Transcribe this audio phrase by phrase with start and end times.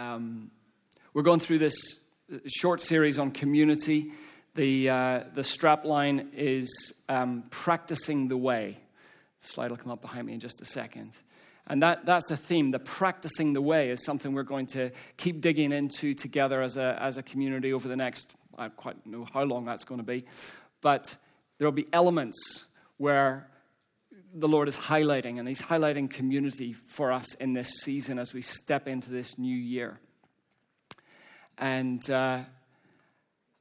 [0.00, 0.52] Um,
[1.12, 1.74] we're going through this
[2.46, 4.12] short series on community.
[4.54, 8.78] The, uh, the strap line is um, practicing the way.
[9.40, 11.14] The slide will come up behind me in just a second.
[11.66, 12.70] And that, that's a theme.
[12.70, 16.96] The practicing the way is something we're going to keep digging into together as a,
[17.00, 20.06] as a community over the next, I don't quite know how long that's going to
[20.06, 20.26] be.
[20.80, 21.16] But
[21.58, 22.66] there will be elements
[22.98, 23.48] where
[24.34, 28.42] the Lord is highlighting, and He's highlighting community for us in this season as we
[28.42, 30.00] step into this new year.
[31.56, 32.38] And uh,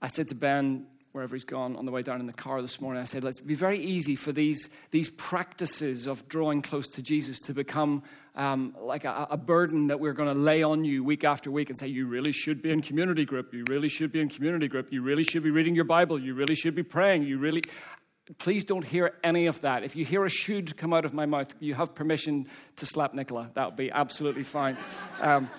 [0.02, 0.86] I said to Ben,
[1.18, 3.40] wherever he's gone, on the way down in the car this morning, I said, let's
[3.40, 8.04] be very easy for these, these practices of drawing close to Jesus to become
[8.36, 11.70] um, like a, a, burden that we're going to lay on you week after week
[11.70, 13.52] and say, you really should be in community group.
[13.52, 14.94] You really should be in community group.
[14.94, 16.20] You really should be reading your Bible.
[16.22, 17.24] You really should be praying.
[17.24, 17.64] You really.
[18.40, 19.84] Please don't hear any of that.
[19.84, 23.14] If you hear a should come out of my mouth, you have permission to slap
[23.14, 23.52] Nicola.
[23.54, 24.76] That would be absolutely fine.
[25.22, 25.50] Um,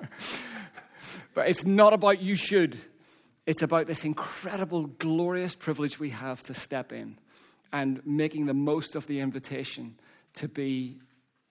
[1.34, 2.76] but it's not about you should.
[3.46, 7.18] It's about this incredible, glorious privilege we have to step in
[7.72, 9.98] and making the most of the invitation
[10.34, 10.98] to be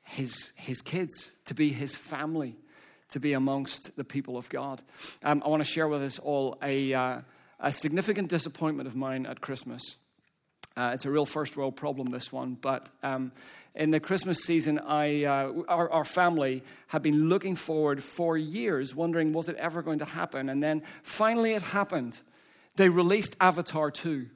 [0.04, 2.56] his, his kids, to be his family,
[3.10, 4.82] to be amongst the people of God.
[5.24, 7.22] Um, I want to share with us all a, uh,
[7.60, 9.98] a significant disappointment of mine at Christmas.
[10.80, 13.34] Uh, it's a real first world problem, this one, but um,
[13.76, 18.96] in the Christmas season, I, uh, our, our, family had been looking forward for years,
[18.96, 20.48] wondering was it ever going to happen?
[20.48, 22.22] And then finally it happened.
[22.78, 24.28] They released Avatar 2.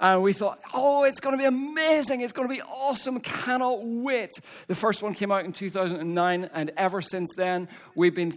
[0.00, 2.22] and we thought, oh, it's going to be amazing.
[2.22, 3.20] It's going to be awesome.
[3.20, 4.30] Cannot wait.
[4.66, 8.36] The first one came out in 2009, and ever since then, we've been.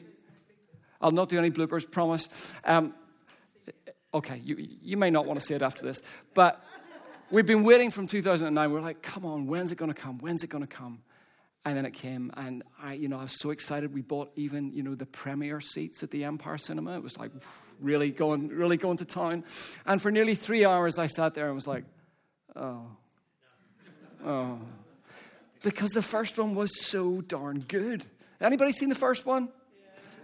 [1.02, 2.30] I'll not do any bloopers, promise.
[2.64, 2.94] Um,
[4.16, 6.02] okay, you, you may not want to say it after this,
[6.34, 6.64] but
[7.32, 8.72] We've been waiting from 2009.
[8.72, 10.20] We are like, come on, when's it going to come?
[10.20, 11.00] When's it going to come?
[11.66, 13.92] And then it came, and I, you know, I was so excited.
[13.92, 16.96] We bought even, you know, the premiere seats at the Empire Cinema.
[16.96, 17.32] It was like
[17.82, 19.44] really going, really going to town.
[19.88, 21.86] And for nearly three hours, I sat there and was like,
[22.56, 22.86] oh,
[24.24, 24.60] oh,
[25.64, 28.06] because the first one was so darn good.
[28.40, 29.50] Anybody seen the first one?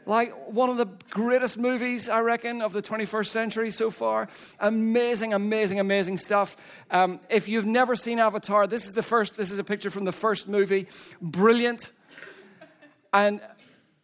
[0.06, 4.28] Like one of the greatest movies, I reckon, of the 21st century so far.
[4.60, 6.58] Amazing, amazing, amazing stuff.
[6.90, 10.06] Um, if you've never seen Avatar, this is the first, this is a picture from
[10.06, 10.88] the first movie.
[11.22, 11.92] Brilliant.
[13.14, 13.42] And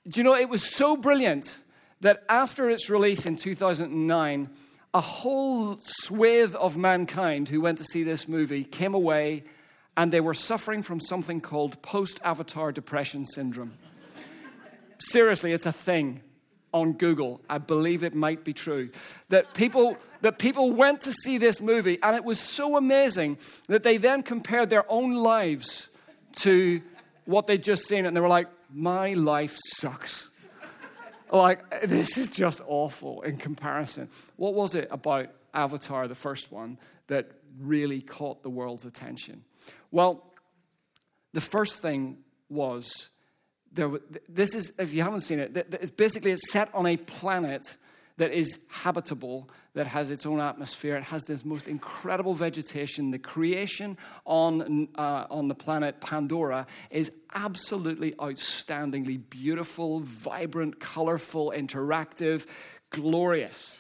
[0.08, 1.58] do you know, it was so brilliant
[2.02, 4.50] that after its release in 2009,
[4.94, 9.44] a whole swathe of mankind who went to see this movie came away
[9.96, 13.74] and they were suffering from something called post Avatar depression syndrome.
[15.00, 16.22] Seriously, it's a thing
[16.74, 17.42] on Google.
[17.50, 18.90] I believe it might be true.
[19.30, 23.38] That people, that people went to see this movie, and it was so amazing
[23.68, 25.90] that they then compared their own lives
[26.38, 26.82] to
[27.26, 30.30] what they'd just seen, and they were like, My life sucks.
[31.32, 34.10] like, this is just awful in comparison.
[34.36, 39.44] What was it about Avatar, the first one, that really caught the world's attention?
[39.92, 40.24] Well,
[41.34, 42.18] the first thing
[42.50, 43.10] was
[43.74, 43.92] there,
[44.28, 47.78] this is, if you haven't seen it, it's basically it's set on a planet
[48.18, 50.96] that is habitable, that has its own atmosphere.
[50.96, 53.12] It has this most incredible vegetation.
[53.12, 62.48] The creation on, uh, on the planet Pandora is absolutely outstandingly beautiful, vibrant, colorful, interactive,
[62.90, 63.78] glorious.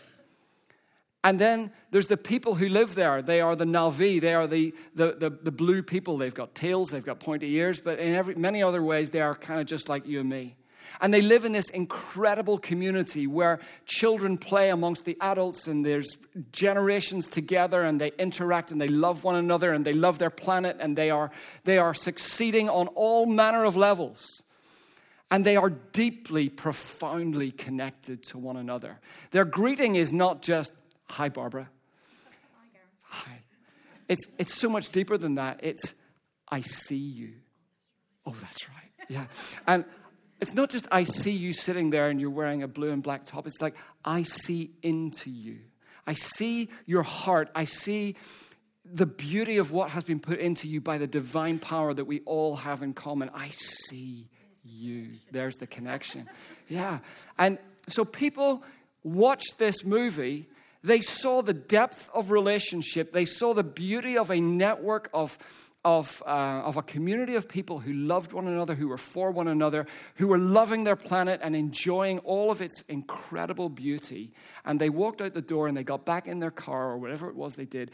[1.27, 3.21] And then there's the people who live there.
[3.21, 4.21] They are the Na'vi.
[4.21, 6.17] They are the, the, the, the, blue people.
[6.17, 9.35] They've got tails, they've got pointy ears, but in every, many other ways, they are
[9.35, 10.55] kind of just like you and me.
[11.01, 16.15] And they live in this incredible community where children play amongst the adults and there's
[16.53, 20.77] generations together and they interact and they love one another and they love their planet
[20.79, 21.29] and they are,
[21.65, 24.41] they are succeeding on all manner of levels.
[25.29, 29.01] And they are deeply, profoundly connected to one another.
[29.31, 30.71] Their greeting is not just
[31.09, 31.69] Hi, Barbara.
[33.01, 33.43] Hi.
[34.07, 35.59] It's, it's so much deeper than that.
[35.63, 35.93] It's,
[36.49, 37.33] I see you.
[38.25, 38.91] Oh, that's right.
[39.09, 39.25] Yeah.
[39.65, 39.85] And
[40.39, 43.25] it's not just I see you sitting there and you're wearing a blue and black
[43.25, 43.47] top.
[43.47, 45.59] It's like I see into you.
[46.05, 47.49] I see your heart.
[47.55, 48.15] I see
[48.85, 52.21] the beauty of what has been put into you by the divine power that we
[52.21, 53.29] all have in common.
[53.33, 54.27] I see
[54.63, 55.09] you.
[55.31, 56.29] There's the connection.
[56.69, 56.99] Yeah.
[57.37, 57.57] And
[57.89, 58.63] so people
[59.03, 60.47] watch this movie
[60.83, 63.11] they saw the depth of relationship.
[63.11, 65.37] They saw the beauty of a network of,
[65.83, 66.29] of, uh,
[66.63, 70.27] of a community of people who loved one another, who were for one another, who
[70.27, 74.33] were loving their planet and enjoying all of its incredible beauty.
[74.65, 77.29] And they walked out the door and they got back in their car or whatever
[77.29, 77.91] it was they did,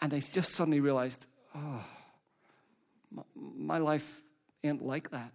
[0.00, 1.84] and they just suddenly realized, oh,
[3.34, 4.20] my life
[4.62, 5.32] ain't like that.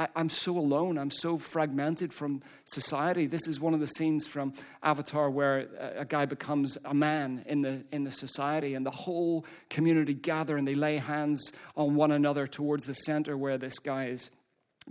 [0.00, 0.96] I, am so alone.
[0.96, 3.26] I'm so fragmented from society.
[3.26, 7.44] This is one of the scenes from Avatar where a, a, guy becomes a man
[7.46, 11.96] in the, in the society, and the whole community gather and they lay hands on
[11.96, 14.30] one another towards the center where this guy is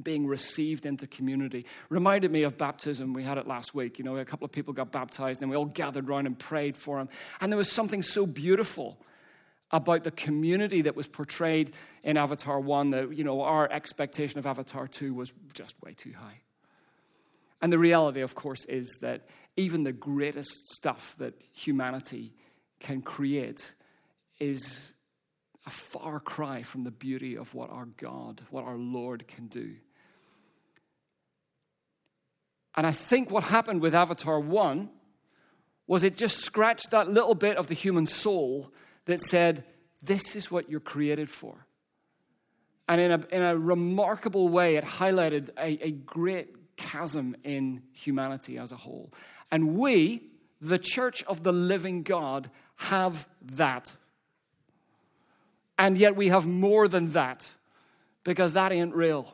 [0.02, 1.66] being received into community.
[1.90, 3.14] Reminded me of baptism.
[3.14, 3.98] We had it last week.
[3.98, 6.78] You know, a couple of people got baptized and we all gathered around and prayed
[6.78, 7.10] for him.
[7.42, 9.00] And there was something so beautiful
[9.72, 11.72] about the community that was portrayed
[12.04, 16.14] in Avatar 1 that, you know, our expectation of Avatar 2 was just way too
[16.14, 16.42] high.
[17.62, 19.28] And the reality, of course, is that
[19.58, 22.34] even the greatest stuff that humanity
[22.80, 23.74] can create
[24.40, 24.94] is
[25.66, 29.76] a far cry from the beauty of what our God, what our Lord can do.
[32.76, 34.90] And I think what happened with Avatar 1
[35.86, 38.72] was it just scratched that little bit of the human soul
[39.10, 39.64] that said,
[40.04, 41.66] This is what you're created for.
[42.88, 48.60] And in a, in a remarkable way, it highlighted a, a great chasm in humanity
[48.60, 49.12] as a whole.
[49.52, 50.30] And we,
[50.62, 53.94] the church of the living God, have that.
[55.78, 57.48] And yet we have more than that
[58.24, 59.34] because that ain't real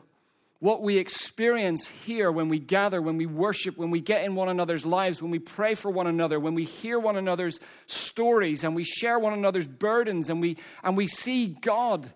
[0.65, 4.49] what we experience here when we gather, when we worship, when we get in one
[4.49, 8.75] another's lives, when we pray for one another, when we hear one another's stories and
[8.75, 12.11] we share one another's burdens and we, and we see God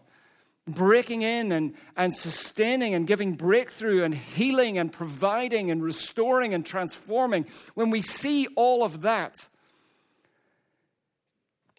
[0.65, 6.65] breaking in and, and sustaining and giving breakthrough and healing and providing and restoring and
[6.65, 9.35] transforming, when we see all of that,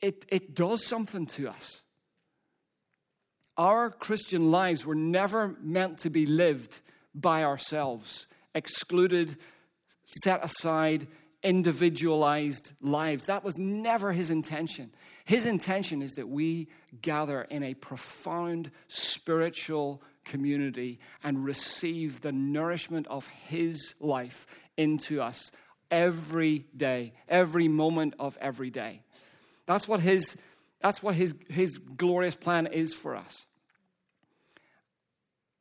[0.00, 1.82] it, it does something to us.
[3.60, 6.80] Our Christian lives were never meant to be lived
[7.14, 9.36] by ourselves, excluded,
[10.06, 11.06] set aside,
[11.42, 13.26] individualized lives.
[13.26, 14.90] That was never his intention.
[15.26, 16.68] His intention is that we
[17.02, 24.46] gather in a profound spiritual community and receive the nourishment of his life
[24.78, 25.52] into us
[25.90, 29.02] every day, every moment of every day.
[29.66, 30.38] That's what his,
[30.80, 33.46] that's what his, his glorious plan is for us.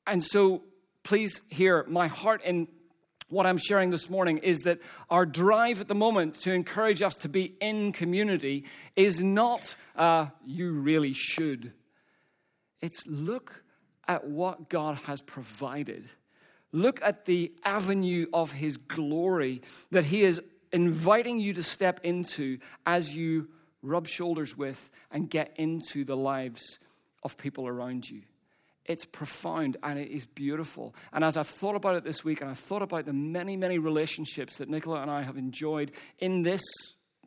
[0.08, 0.64] And so,
[1.04, 2.68] please hear my heart in
[3.30, 4.80] what I'm sharing this morning is that
[5.10, 10.28] our drive at the moment to encourage us to be in community is not, uh,
[10.46, 11.74] you really should.
[12.82, 13.64] It's look
[14.08, 16.10] at what God has provided.
[16.72, 19.62] Look at the avenue of His glory
[19.92, 23.50] that He is inviting you to step into as you
[23.82, 26.80] rub shoulders with and get into the lives
[27.24, 28.22] of people around you.
[28.86, 30.96] It's profound and it is beautiful.
[31.14, 33.78] And as I've thought about it this week, and I've thought about the many, many
[33.78, 36.62] relationships that Nicola and I have enjoyed in this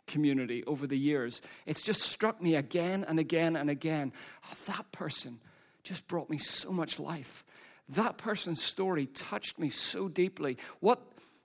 [0.09, 4.13] community over the years, it's just struck me again and again and again.
[4.45, 5.39] Oh, that person
[5.85, 7.45] just brought me so much life.
[7.91, 10.59] That person's story touched me so deeply.
[10.81, 11.01] What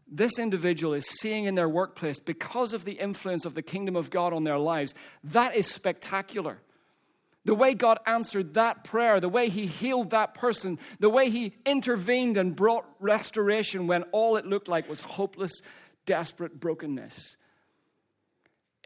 [0.09, 4.09] this individual is seeing in their workplace because of the influence of the kingdom of
[4.09, 6.59] God on their lives, that is spectacular.
[7.45, 11.56] The way God answered that prayer, the way He healed that person, the way He
[11.65, 15.62] intervened and brought restoration when all it looked like was hopeless,
[16.06, 17.38] desperate brokenness.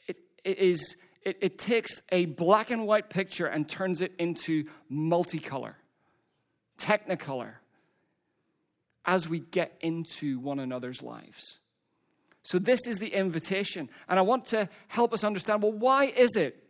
[0.07, 4.65] It, it, is, it, it takes a black and white picture and turns it into
[4.91, 5.73] multicolor,
[6.77, 7.53] technicolor,
[9.05, 11.59] as we get into one another's lives.
[12.43, 13.89] So, this is the invitation.
[14.09, 16.63] And I want to help us understand well, why is it?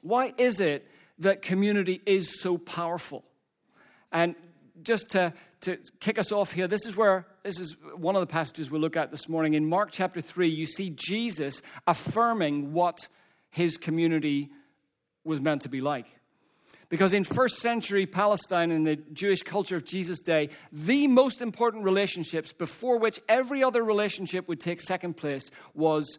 [0.00, 0.86] Why is it
[1.18, 3.24] that community is so powerful.
[4.12, 4.34] And
[4.82, 5.32] just to,
[5.62, 8.80] to kick us off here, this is where this is one of the passages we'll
[8.80, 9.54] look at this morning.
[9.54, 13.08] In Mark chapter 3, you see Jesus affirming what
[13.50, 14.50] his community
[15.24, 16.06] was meant to be like.
[16.88, 21.84] Because in first century Palestine, in the Jewish culture of Jesus' day, the most important
[21.84, 26.18] relationships before which every other relationship would take second place was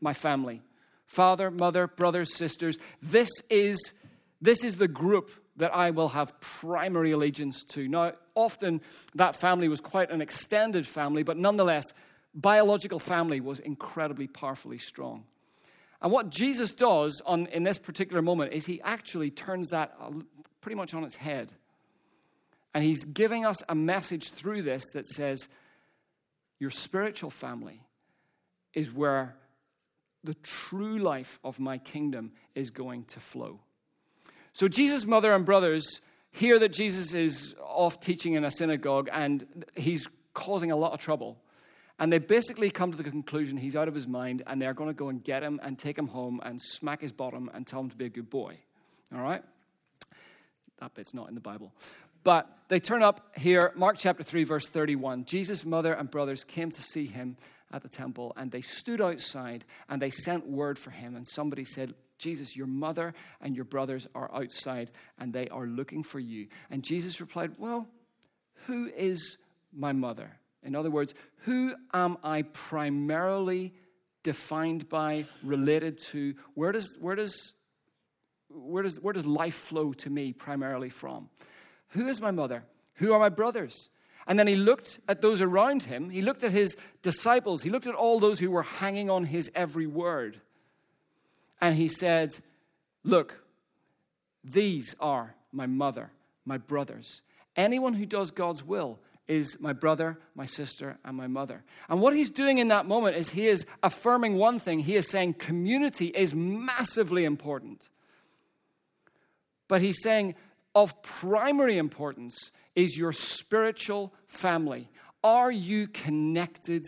[0.00, 0.62] my family
[1.06, 2.78] father, mother, brothers, sisters.
[3.02, 3.92] This is
[4.40, 7.86] this is the group that I will have primary allegiance to.
[7.86, 8.80] Now, often
[9.14, 11.84] that family was quite an extended family, but nonetheless,
[12.34, 15.24] biological family was incredibly powerfully strong.
[16.04, 20.10] And what Jesus does on, in this particular moment is he actually turns that uh,
[20.60, 21.50] pretty much on its head.
[22.74, 25.48] And he's giving us a message through this that says,
[26.60, 27.80] Your spiritual family
[28.74, 29.34] is where
[30.24, 33.60] the true life of my kingdom is going to flow.
[34.52, 39.64] So Jesus' mother and brothers hear that Jesus is off teaching in a synagogue and
[39.74, 41.38] he's causing a lot of trouble.
[41.98, 44.90] And they basically come to the conclusion he's out of his mind and they're going
[44.90, 47.80] to go and get him and take him home and smack his bottom and tell
[47.80, 48.56] him to be a good boy.
[49.14, 49.42] All right?
[50.80, 51.72] That bit's not in the Bible.
[52.24, 55.26] But they turn up here, Mark chapter 3, verse 31.
[55.26, 57.36] Jesus' mother and brothers came to see him
[57.72, 61.16] at the temple, and they stood outside and they sent word for him.
[61.16, 66.02] And somebody said, Jesus, your mother and your brothers are outside and they are looking
[66.02, 66.48] for you.
[66.70, 67.86] And Jesus replied, Well,
[68.66, 69.36] who is
[69.72, 70.30] my mother?
[70.64, 73.74] In other words, who am I primarily
[74.22, 76.34] defined by, related to?
[76.54, 77.54] Where does, where does,
[78.48, 81.28] where does, where does life flow to me primarily from?
[81.88, 82.64] Who is my mother?
[82.94, 83.90] Who are my brothers?
[84.26, 86.08] And then he looked at those around him.
[86.08, 87.62] He looked at his disciples.
[87.62, 90.40] He looked at all those who were hanging on his every word.
[91.60, 92.34] And he said,
[93.02, 93.44] Look,
[94.42, 96.10] these are my mother,
[96.46, 97.22] my brothers.
[97.54, 101.64] Anyone who does God's will is my brother, my sister, and my mother.
[101.88, 104.80] And what he's doing in that moment is he is affirming one thing.
[104.80, 107.88] He is saying community is massively important.
[109.66, 110.34] But he's saying
[110.74, 114.90] of primary importance is your spiritual family.
[115.22, 116.84] Are you connected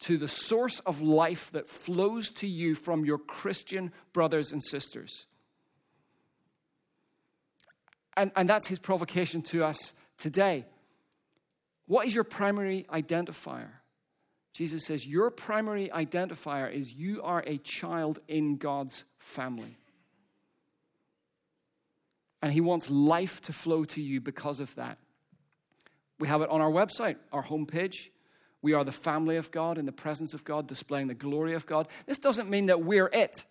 [0.00, 5.26] to the source of life that flows to you from your Christian brothers and sisters?
[8.16, 10.66] And, and that's his provocation to us today.
[11.88, 13.70] What is your primary identifier?
[14.52, 19.78] Jesus says, Your primary identifier is you are a child in God's family.
[22.42, 24.98] And He wants life to flow to you because of that.
[26.20, 28.10] We have it on our website, our homepage.
[28.60, 31.64] We are the family of God in the presence of God, displaying the glory of
[31.64, 31.88] God.
[32.06, 33.14] This doesn't mean that we're it.
[33.38, 33.44] it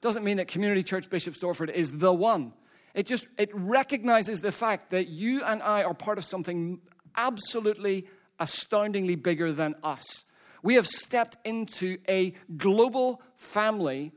[0.00, 2.54] doesn't mean that Community Church Bishop Stortford is the one.
[2.94, 6.80] It just it recognizes the fact that you and I are part of something
[7.16, 8.06] absolutely
[8.38, 10.24] astoundingly bigger than us.
[10.62, 14.12] We have stepped into a global family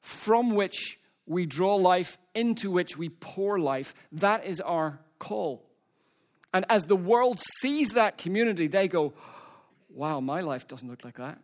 [0.00, 3.94] from which we draw life, into which we pour life.
[4.12, 5.64] That is our call.
[6.54, 9.14] And as the world sees that community, they go,
[9.88, 11.38] wow, my life doesn't look like that.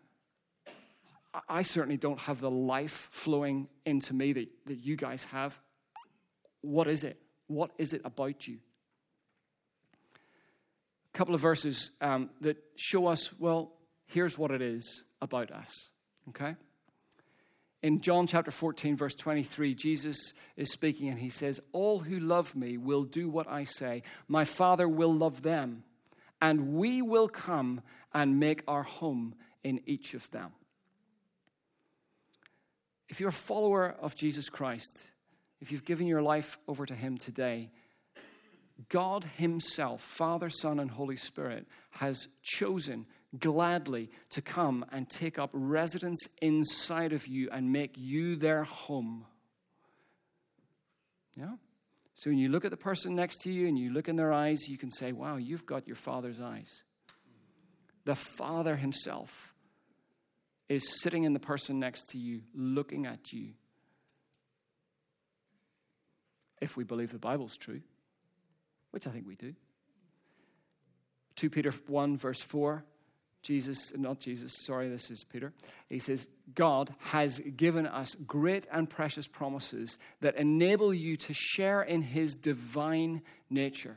[1.49, 5.59] I certainly don't have the life flowing into me that, that you guys have.
[6.61, 7.19] What is it?
[7.47, 8.59] What is it about you?
[11.13, 13.73] Couple of verses um, that show us, well,
[14.07, 15.91] here's what it is about us.
[16.31, 16.57] Okay?
[17.83, 22.55] In John chapter 14, verse 23, Jesus is speaking and he says, All who love
[22.55, 24.05] me will do what I say.
[24.29, 25.83] My Father will love them,
[26.41, 27.81] and we will come
[28.15, 30.53] and make our home in each of them.
[33.09, 35.11] If you're a follower of Jesus Christ,
[35.61, 37.71] if you've given your life over to Him today,
[38.89, 43.07] God Himself, Father, Son, and Holy Spirit, has chosen
[43.39, 49.25] gladly to come and take up residence inside of you and make you their home.
[51.37, 51.55] Yeah?
[52.15, 54.33] So when you look at the person next to you and you look in their
[54.33, 56.85] eyes, you can say, Wow, you've got your Father's eyes.
[58.05, 59.55] The Father Himself
[60.69, 63.51] is sitting in the person next to you, looking at you.
[66.61, 67.81] If we believe the Bible's true,
[68.93, 69.55] which I think we do.
[71.37, 72.85] 2 Peter 1, verse 4,
[73.43, 75.53] Jesus, not Jesus, sorry, this is Peter.
[75.89, 81.83] He says, God has given us great and precious promises that enable you to share
[81.83, 83.97] in his divine nature.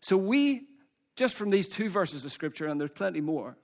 [0.00, 0.66] So we,
[1.14, 3.56] just from these two verses of scripture, and there's plenty more,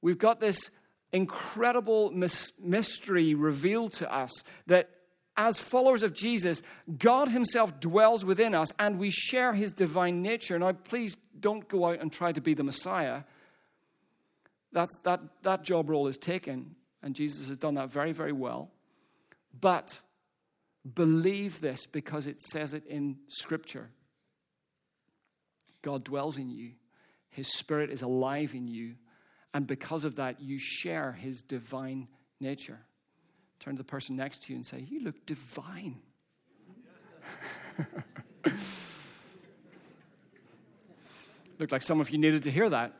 [0.00, 0.70] we've got this
[1.12, 4.90] incredible mystery revealed to us that
[5.36, 6.62] as followers of Jesus,
[6.98, 10.58] God Himself dwells within us and we share His divine nature.
[10.58, 13.22] Now, please don't go out and try to be the Messiah.
[14.72, 18.70] That's, that, that job role is taken, and Jesus has done that very, very well.
[19.58, 20.00] But
[20.94, 23.90] believe this because it says it in Scripture
[25.82, 26.72] God dwells in you,
[27.30, 28.96] His Spirit is alive in you
[29.52, 32.08] and because of that, you share his divine
[32.40, 32.78] nature.
[33.60, 36.00] Turn to the person next to you and say, You look divine.
[41.58, 42.94] Looked like some of you needed to hear that.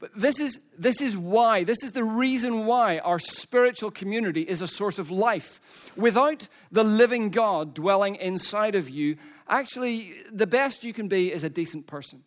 [0.00, 4.62] But this is, this is why, this is the reason why our spiritual community is
[4.62, 5.90] a source of life.
[5.96, 9.16] Without the living God dwelling inside of you,
[9.48, 12.22] actually, the best you can be is a decent person.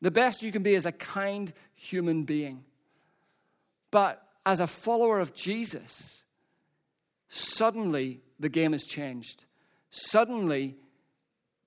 [0.00, 2.62] The best you can be is a kind human being.
[3.90, 6.24] But as a follower of Jesus,
[7.28, 9.44] suddenly the game has changed.
[9.90, 10.76] Suddenly,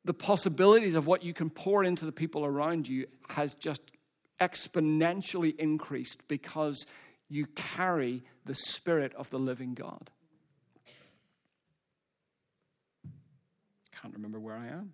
[0.04, 3.82] the possibilities of what you can pour into the people around you has just
[4.42, 6.86] exponentially increased because
[7.30, 10.12] you carry the Spirit of the living God.
[14.06, 14.94] can't remember where I am.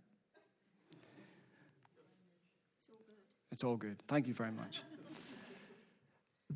[3.52, 3.98] It's all good.
[4.08, 4.84] Thank you very much.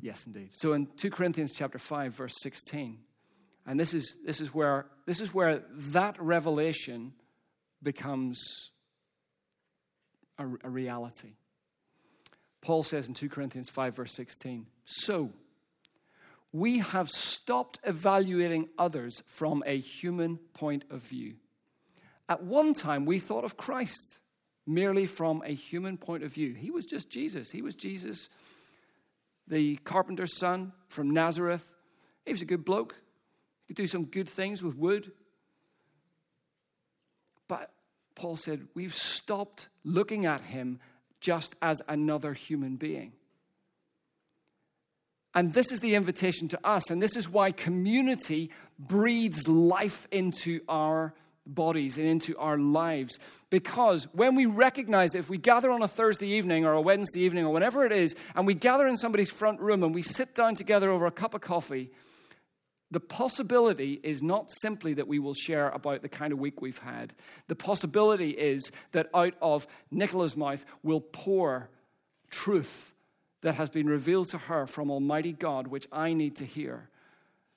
[0.00, 0.50] Yes, indeed.
[0.52, 2.98] So in 2 Corinthians chapter 5, verse 16,
[3.66, 5.62] and this is, this is, where, this is where
[5.92, 7.12] that revelation
[7.82, 8.40] becomes
[10.38, 11.34] a, a reality.
[12.60, 15.30] Paul says in 2 Corinthians 5, verse 16, So,
[16.52, 21.34] we have stopped evaluating others from a human point of view.
[22.28, 24.18] At one time, we thought of Christ
[24.66, 26.54] merely from a human point of view.
[26.54, 27.50] He was just Jesus.
[27.50, 28.28] He was Jesus,
[29.48, 31.74] the carpenter's son from Nazareth.
[32.24, 32.96] He was a good bloke.
[33.66, 35.12] He could do some good things with wood.
[37.48, 37.70] But
[38.14, 40.80] Paul said, we've stopped looking at him
[41.20, 43.12] just as another human being.
[45.34, 50.60] And this is the invitation to us, and this is why community breathes life into
[50.66, 51.12] our
[51.46, 53.18] bodies and into our lives.
[53.50, 57.20] Because when we recognize that if we gather on a Thursday evening or a Wednesday
[57.20, 60.34] evening or whenever it is, and we gather in somebody's front room and we sit
[60.34, 61.90] down together over a cup of coffee,
[62.90, 66.78] the possibility is not simply that we will share about the kind of week we've
[66.78, 67.14] had.
[67.48, 71.68] The possibility is that out of Nicola's mouth will pour
[72.30, 72.92] truth
[73.42, 76.88] that has been revealed to her from Almighty God, which I need to hear.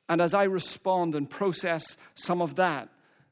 [0.08, 2.90] And as I respond and process some of that,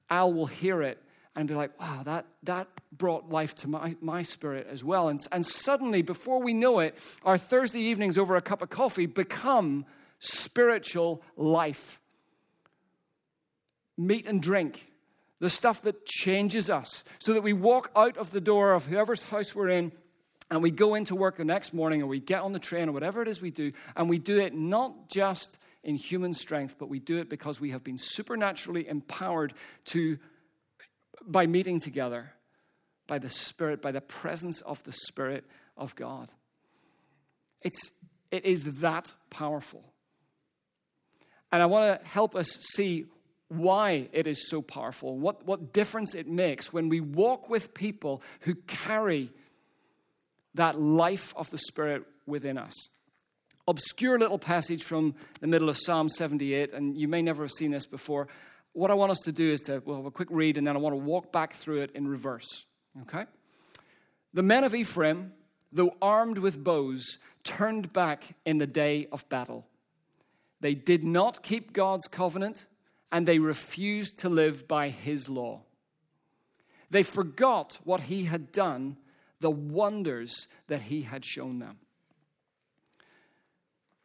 [0.10, 1.02] Al will hear it
[1.36, 5.08] and be like, wow, that, that brought life to my, my spirit as well.
[5.08, 9.06] And, and suddenly, before we know it, our Thursday evenings over a cup of coffee
[9.06, 9.86] become
[10.20, 12.02] spiritual life.
[13.98, 14.92] Meat and drink,
[15.40, 19.24] the stuff that changes us, so that we walk out of the door of whoever's
[19.24, 19.92] house we're in
[20.50, 22.94] and we go into work the next morning or we get on the train or
[22.94, 26.90] whatever it is we do, and we do it not just in human strength, but
[26.90, 29.54] we do it because we have been supernaturally empowered
[29.86, 30.20] to
[31.26, 32.34] by meeting together
[33.08, 35.46] by the Spirit, by the presence of the Spirit
[35.78, 36.30] of God.
[37.62, 37.92] It's,
[38.32, 39.94] it is that powerful.
[41.54, 43.06] And I want to help us see
[43.48, 48.22] why it is so powerful, what, what difference it makes when we walk with people
[48.42, 49.32] who carry
[50.56, 52.74] that life of the Spirit within us.
[53.68, 57.72] Obscure little passage from the middle of Psalm 78, and you may never have seen
[57.72, 58.28] this before.
[58.74, 60.76] What I want us to do is to, we'll have a quick read, and then
[60.76, 62.66] I want to walk back through it in reverse.
[63.02, 63.26] Okay?
[64.34, 65.34] The men of Ephraim,
[65.72, 69.66] though armed with bows, turned back in the day of battle.
[70.62, 72.66] They did not keep God's covenant,
[73.12, 75.62] and they refused to live by his law.
[76.90, 78.98] They forgot what he had done,
[79.40, 81.80] the wonders that he had shown them.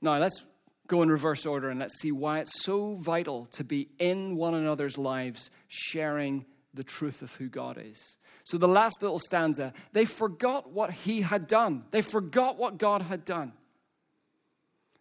[0.03, 0.45] Now, let's
[0.89, 4.55] go in reverse order and let's see why it's so vital to be in one
[4.55, 8.19] another's lives, sharing the truth of who God is.
[8.45, 13.03] So, the last little stanza, they forgot what he had done, they forgot what God
[13.03, 13.53] had done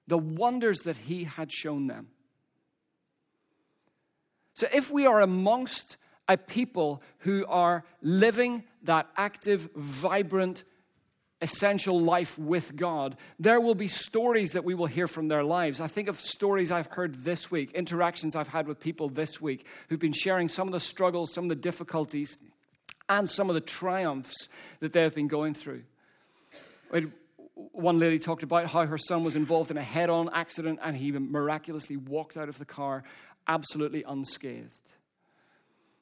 [0.08, 2.08] the wonders that he had shown them.
[4.56, 5.96] So, if we are amongst
[6.28, 10.66] a people who are living that active, vibrant,
[11.42, 15.82] essential life with God, there will be stories that we will hear from their lives.
[15.82, 19.66] I think of stories I've heard this week, interactions I've had with people this week
[19.90, 22.38] who've been sharing some of the struggles, some of the difficulties,
[23.10, 24.50] and some of the triumphs
[24.80, 25.84] that they have been going through
[27.72, 30.98] one lady talked about how her son was involved in a head on accident and
[30.98, 33.04] he miraculously walked out of the car
[33.48, 34.94] absolutely unscathed.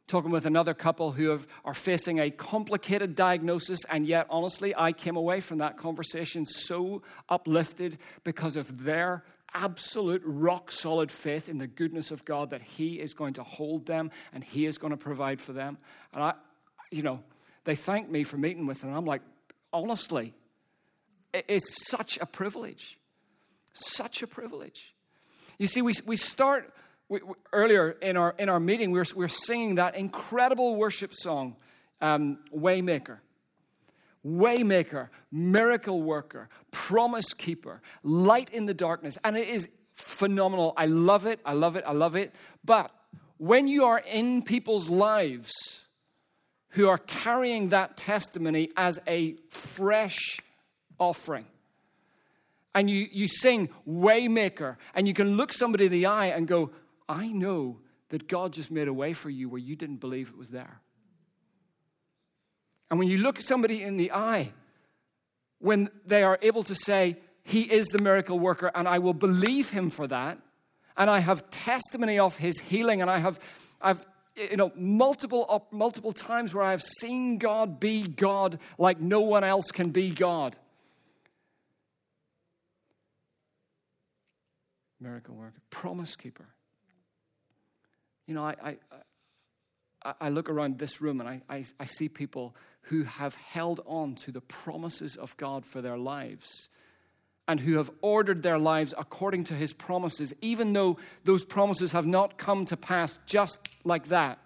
[0.10, 4.92] Talking with another couple who have, are facing a complicated diagnosis, and yet, honestly, I
[4.92, 11.60] came away from that conversation so uplifted because of their absolute rock solid faith in
[11.60, 14.90] the goodness of God that He is going to hold them and He is going
[14.90, 15.78] to provide for them.
[16.16, 16.34] And I,
[16.90, 17.20] you know,
[17.66, 18.92] they thanked me for meeting with them.
[18.92, 19.22] I'm like,
[19.72, 20.34] honestly,
[21.36, 22.98] it's such a privilege.
[23.74, 24.96] Such a privilege.
[25.60, 26.74] You see, we, we start
[27.10, 30.76] we, we, earlier in our, in our meeting, we were, we were singing that incredible
[30.76, 31.56] worship song,
[32.02, 33.18] um, Waymaker.
[34.26, 39.18] Waymaker, miracle worker, promise keeper, light in the darkness.
[39.24, 40.74] And it is phenomenal.
[40.78, 41.40] I love it.
[41.46, 41.84] I love it.
[41.88, 42.34] I love it.
[42.64, 42.92] But
[43.38, 45.88] when you are in people's lives
[46.70, 50.40] who are carrying that testimony as a fresh
[51.00, 51.46] offering.
[52.76, 56.70] And you, you sing Waymaker, and you can look somebody in the eye and go,
[57.10, 60.38] I know that God just made a way for you where you didn't believe it
[60.38, 60.80] was there.
[62.90, 64.54] And when you look somebody in the eye,
[65.60, 69.72] when they are able to say, He is the miracle worker, and I will believe
[69.72, 70.40] Him for that,
[70.96, 73.40] and I have testimony of His healing, and I have
[73.82, 79.44] I've you know, multiple, multiple times where I've seen God be God like no one
[79.44, 80.56] else can be God.
[85.02, 86.46] Miracle worker, promise keeper.
[88.30, 88.78] You know, I,
[90.06, 93.82] I, I look around this room and I, I, I see people who have held
[93.88, 96.70] on to the promises of God for their lives
[97.48, 102.06] and who have ordered their lives according to his promises, even though those promises have
[102.06, 104.38] not come to pass just like that.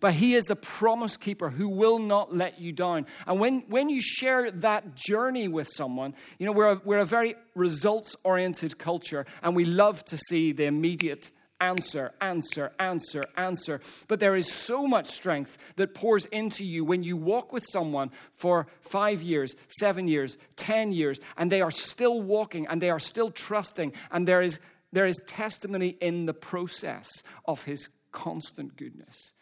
[0.00, 3.04] But he is the promise keeper who will not let you down.
[3.26, 7.04] And when, when you share that journey with someone, you know, we're a, we're a
[7.04, 11.30] very results oriented culture and we love to see the immediate
[11.60, 13.80] answer, answer, answer, answer.
[14.08, 18.10] But there is so much strength that pours into you when you walk with someone
[18.32, 22.98] for five years, seven years, ten years, and they are still walking and they are
[22.98, 24.58] still trusting, and there is,
[24.92, 27.08] there is testimony in the process
[27.44, 29.32] of his constant goodness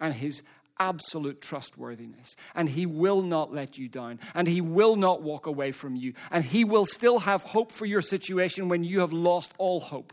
[0.00, 0.42] and his
[0.78, 2.36] absolute trustworthiness.
[2.54, 4.20] And He will not let you down.
[4.34, 6.12] And He will not walk away from you.
[6.30, 10.12] And He will still have hope for your situation when you have lost all hope.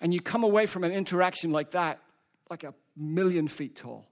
[0.00, 2.00] And you come away from an interaction like that,
[2.50, 4.08] like a million feet tall.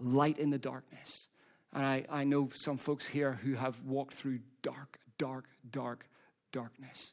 [0.00, 1.28] Light in the darkness.
[1.72, 6.06] And I, I know some folks here who have walked through dark, dark, dark
[6.52, 7.12] darkness.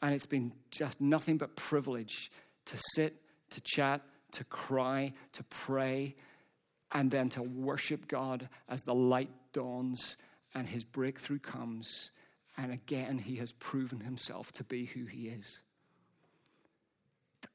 [0.00, 2.30] And it's been just nothing but privilege
[2.66, 3.16] to sit,
[3.50, 4.02] to chat,
[4.32, 6.16] to cry, to pray,
[6.92, 10.16] and then to worship God as the light dawns
[10.54, 12.10] and his breakthrough comes
[12.58, 15.60] and again, he has proven himself to be who he is.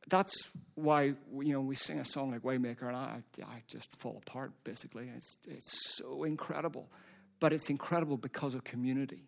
[0.08, 0.34] That's
[0.76, 4.54] why you know we sing a song like Waymaker, and I, I just fall apart.
[4.64, 6.90] Basically, it's it's so incredible,
[7.40, 9.28] but it's incredible because of community.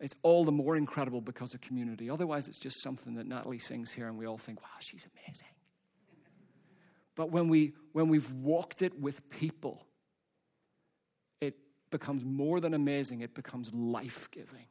[0.00, 2.10] It's all the more incredible because of community.
[2.10, 5.54] Otherwise, it's just something that Natalie sings here, and we all think, "Wow, she's amazing."
[7.14, 9.86] But when we when we've walked it with people,
[11.94, 14.66] becomes more than amazing, it becomes life giving.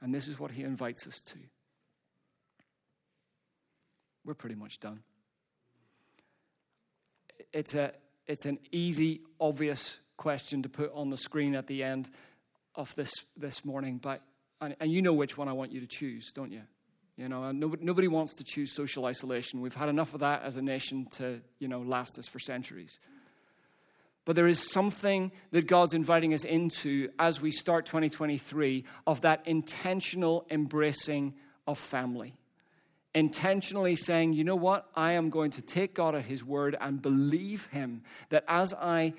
[0.00, 1.38] And this is what he invites us to.
[4.24, 5.00] We're pretty much done.
[7.52, 7.90] It's, a,
[8.28, 12.08] it's an easy, obvious question to put on the screen at the end
[12.76, 14.22] of this, this morning, but,
[14.60, 16.62] and, and you know which one I want you to choose, don't you?
[17.16, 19.60] You know, nobody, nobody wants to choose social isolation.
[19.60, 23.00] We've had enough of that as a nation to, you know, last us for centuries.
[24.26, 29.46] But there is something that God's inviting us into as we start 2023 of that
[29.46, 31.34] intentional embracing
[31.66, 32.34] of family.
[33.14, 34.90] Intentionally saying, you know what?
[34.94, 39.14] I am going to take God at His word and believe Him that as I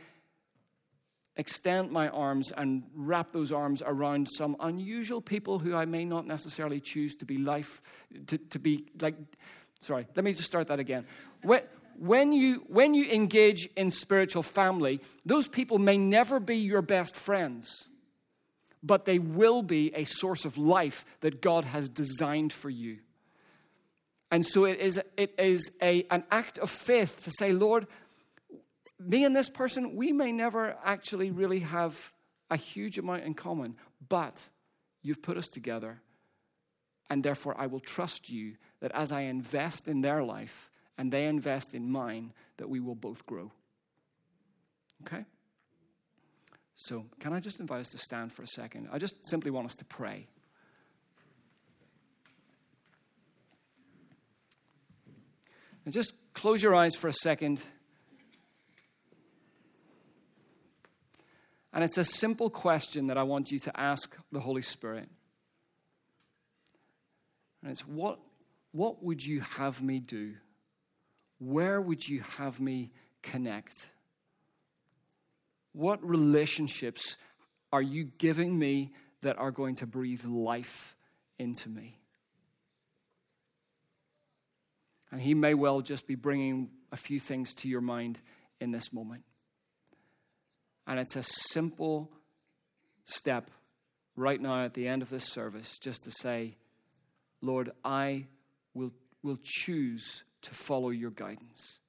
[1.38, 6.28] extend my arms and wrap those arms around some unusual people who I may not
[6.28, 7.82] necessarily choose to be life,
[8.28, 9.16] to, to be like,
[9.80, 11.06] sorry, let me just start that again.
[11.44, 11.62] When,
[12.00, 17.16] when you, when you engage in spiritual family, those people may never be your best
[17.16, 17.90] friends,
[18.84, 23.00] but they will be a source of life that God has designed for you.
[24.30, 27.88] And so it is, it is a, an act of faith to say, Lord,
[29.00, 32.12] me and this person, we may never actually really have
[32.50, 33.76] a huge amount in common,
[34.08, 34.48] but
[35.02, 36.02] you've put us together.
[37.10, 41.26] And therefore, I will trust you that as I invest in their life, and they
[41.26, 43.52] invest in mine, that we will both grow.
[45.04, 45.26] Okay?
[46.76, 48.90] So, can I just invite us to stand for a second?
[48.92, 50.28] I just simply want us to pray.
[55.86, 57.62] And just close your eyes for a second.
[61.74, 65.10] And it's a simple question that I want you to ask the Holy Spirit.
[67.62, 68.20] And it's what,
[68.72, 70.36] what would you have me do?
[71.40, 73.90] Where would you have me connect?
[75.74, 77.18] What relationships
[77.72, 80.96] are you giving me that are going to breathe life
[81.38, 82.00] into me?
[85.12, 88.20] And He may well just be bringing a few things to your mind
[88.60, 89.24] in this moment.
[90.86, 92.10] And it's a simple
[93.06, 93.52] step
[94.16, 96.56] right now at the end of this service just to say,
[97.42, 98.26] Lord, I
[98.74, 101.80] will, will choose to follow your guidance.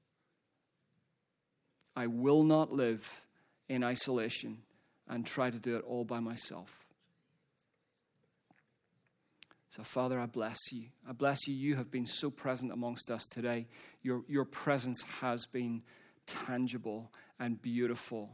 [1.94, 3.22] I will not live
[3.68, 4.58] in isolation
[5.08, 6.87] and try to do it all by myself.
[9.70, 10.87] So, Father, I bless you.
[11.08, 11.54] I bless you.
[11.54, 13.68] You have been so present amongst us today.
[14.02, 15.82] Your, your presence has been
[16.26, 18.30] tangible and beautiful.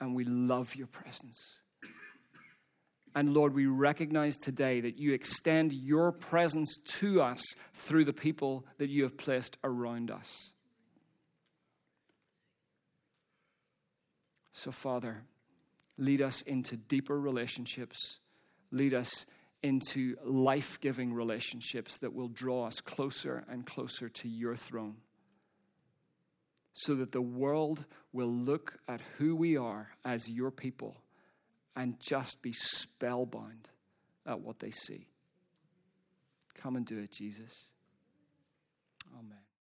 [0.00, 1.60] And we love your presence.
[3.14, 8.66] And Lord, we recognize today that you extend your presence to us through the people
[8.78, 10.52] that you have placed around us.
[14.52, 15.22] So, Father,
[15.96, 18.20] lead us into deeper relationships,
[18.72, 19.26] lead us
[19.62, 24.96] into life giving relationships that will draw us closer and closer to your throne
[26.74, 30.96] so that the world will look at who we are as your people
[31.76, 33.68] and just be spellbound
[34.26, 35.08] at what they see.
[36.54, 37.68] Come and do it, Jesus.